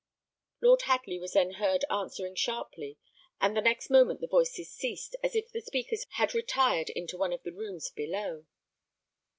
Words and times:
Lord 0.61 0.81
Hadley 0.85 1.19
was 1.19 1.33
then 1.33 1.51
heard 1.61 1.85
answering 1.91 2.33
sharply; 2.33 2.97
and 3.39 3.55
the 3.55 3.61
next 3.61 3.91
moment 3.91 4.19
the 4.19 4.25
voices 4.25 4.71
ceased, 4.73 5.15
as 5.23 5.35
if 5.35 5.51
the 5.51 5.61
speakers 5.61 6.07
had 6.13 6.33
retired 6.33 6.89
into 6.89 7.19
one 7.19 7.33
of 7.33 7.43
the 7.43 7.53
rooms 7.53 7.91
below. 7.91 8.47